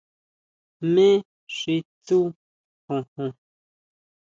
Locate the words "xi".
1.57-1.75